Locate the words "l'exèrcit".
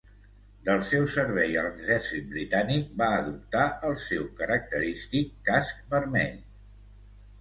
1.65-2.25